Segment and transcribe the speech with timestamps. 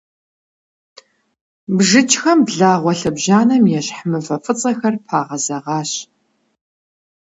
[1.75, 5.91] БжыкӀхэм благъуэ лъэбжьанэм ещхь мывэ фӀыцӀэхэр пагъэзэгъащ.